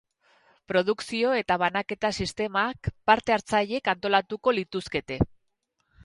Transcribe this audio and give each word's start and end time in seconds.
Produkzio 0.71 1.33
eta 1.41 1.57
banaketa 1.63 2.09
sistemak 2.23 2.89
parte-hartzaileek 3.11 3.91
antolatuko 3.93 4.55
lituzkete. 4.61 5.19